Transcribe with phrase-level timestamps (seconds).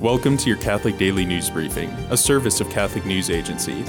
[0.00, 3.84] Welcome to your Catholic Daily News Briefing, a service of Catholic News Agency.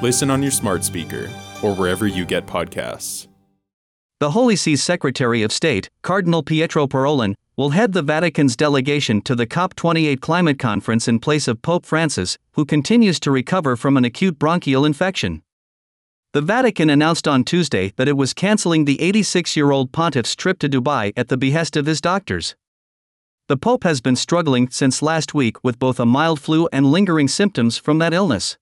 [0.00, 1.28] Listen on your smart speaker
[1.60, 3.26] or wherever you get podcasts.
[4.20, 9.34] The Holy See's Secretary of State, Cardinal Pietro Parolin, will head the Vatican's delegation to
[9.34, 14.04] the COP28 climate conference in place of Pope Francis, who continues to recover from an
[14.04, 15.42] acute bronchial infection.
[16.32, 20.60] The Vatican announced on Tuesday that it was canceling the 86 year old pontiff's trip
[20.60, 22.54] to Dubai at the behest of his doctors.
[23.50, 27.26] The Pope has been struggling since last week with both a mild flu and lingering
[27.26, 28.56] symptoms from that illness.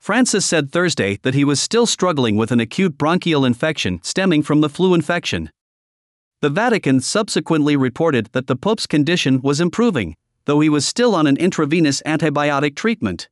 [0.00, 4.60] Francis said Thursday that he was still struggling with an acute bronchial infection stemming from
[4.60, 5.52] the flu infection.
[6.40, 10.16] The Vatican subsequently reported that the Pope's condition was improving,
[10.46, 13.28] though he was still on an intravenous antibiotic treatment.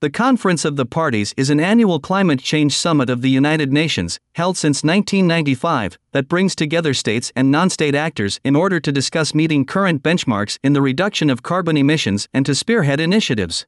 [0.00, 4.18] The Conference of the Parties is an annual climate change summit of the United Nations,
[4.34, 9.34] held since 1995, that brings together states and non state actors in order to discuss
[9.34, 13.66] meeting current benchmarks in the reduction of carbon emissions and to spearhead initiatives.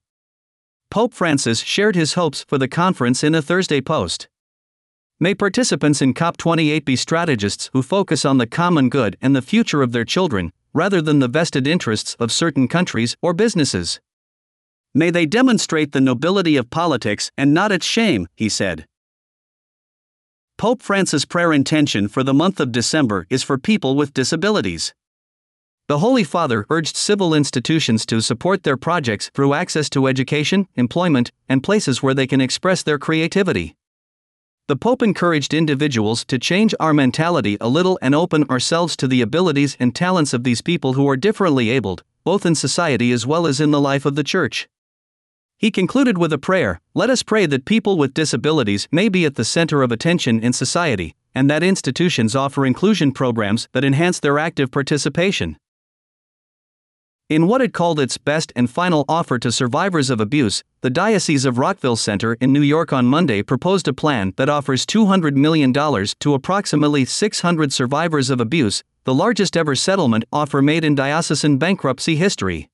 [0.90, 4.26] Pope Francis shared his hopes for the conference in a Thursday post.
[5.20, 9.82] May participants in COP28 be strategists who focus on the common good and the future
[9.82, 14.00] of their children, rather than the vested interests of certain countries or businesses.
[14.94, 18.86] May they demonstrate the nobility of politics and not its shame, he said.
[20.58, 24.92] Pope Francis' prayer intention for the month of December is for people with disabilities.
[25.88, 31.32] The Holy Father urged civil institutions to support their projects through access to education, employment,
[31.48, 33.74] and places where they can express their creativity.
[34.68, 39.22] The Pope encouraged individuals to change our mentality a little and open ourselves to the
[39.22, 43.46] abilities and talents of these people who are differently abled, both in society as well
[43.46, 44.68] as in the life of the Church.
[45.62, 49.36] He concluded with a prayer Let us pray that people with disabilities may be at
[49.36, 54.40] the center of attention in society, and that institutions offer inclusion programs that enhance their
[54.40, 55.56] active participation.
[57.28, 61.44] In what it called its best and final offer to survivors of abuse, the Diocese
[61.44, 65.72] of Rockville Centre in New York on Monday proposed a plan that offers $200 million
[65.72, 72.16] to approximately 600 survivors of abuse, the largest ever settlement offer made in diocesan bankruptcy
[72.16, 72.68] history.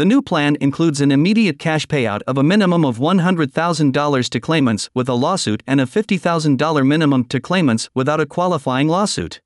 [0.00, 4.88] The new plan includes an immediate cash payout of a minimum of $100,000 to claimants
[4.94, 9.42] with a lawsuit and a $50,000 minimum to claimants without a qualifying lawsuit.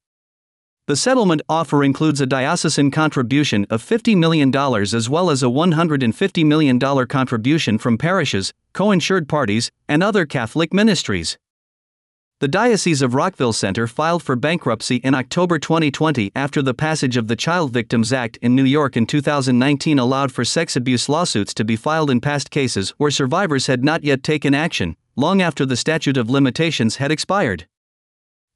[0.87, 6.47] The settlement offer includes a diocesan contribution of $50 million as well as a $150
[6.47, 11.36] million contribution from parishes, co insured parties, and other Catholic ministries.
[12.44, 17.27] The Diocese of Rockville Centre filed for bankruptcy in October 2020 after the passage of
[17.27, 21.65] the Child Victims Act in New York in 2019 allowed for sex abuse lawsuits to
[21.65, 25.75] be filed in past cases where survivors had not yet taken action, long after the
[25.75, 27.66] statute of limitations had expired.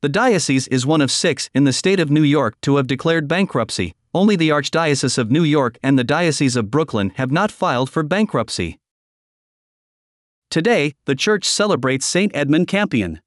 [0.02, 3.26] The diocese is one of six in the state of New York to have declared
[3.26, 3.94] bankruptcy.
[4.12, 8.02] Only the Archdiocese of New York and the Diocese of Brooklyn have not filed for
[8.02, 8.78] bankruptcy.
[10.50, 12.30] Today, the church celebrates St.
[12.36, 13.22] Edmund Campion.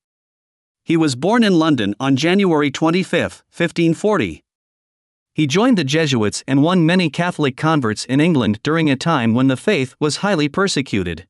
[0.83, 4.43] He was born in London on January 25, 1540.
[5.33, 9.47] He joined the Jesuits and won many Catholic converts in England during a time when
[9.47, 11.27] the faith was highly persecuted.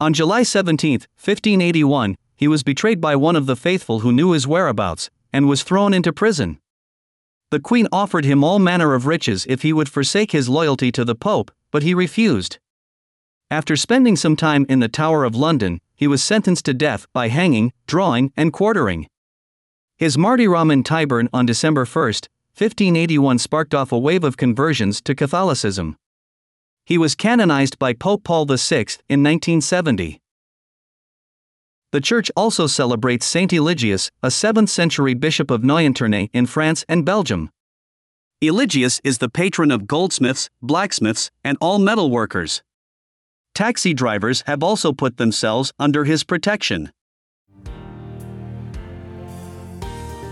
[0.00, 4.46] On July 17, 1581, he was betrayed by one of the faithful who knew his
[4.46, 6.58] whereabouts and was thrown into prison.
[7.50, 11.04] The Queen offered him all manner of riches if he would forsake his loyalty to
[11.04, 12.58] the Pope, but he refused.
[13.50, 17.28] After spending some time in the Tower of London, he was sentenced to death by
[17.28, 19.06] hanging, drawing, and quartering.
[19.96, 25.14] His martyrdom in Tyburn on December 1, 1581 sparked off a wave of conversions to
[25.14, 25.96] Catholicism.
[26.84, 30.20] He was canonized by Pope Paul VI in 1970.
[31.92, 37.06] The church also celebrates Saint Eligius, a 7th century bishop of Nogent-Tournai in France and
[37.06, 37.48] Belgium.
[38.42, 42.60] Eligius is the patron of goldsmiths, blacksmiths, and all metal workers.
[43.54, 46.90] Taxi drivers have also put themselves under his protection.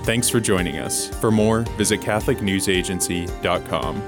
[0.04, 1.08] Thanks for joining us.
[1.20, 4.02] For more, visit CatholicNewsAgency.com.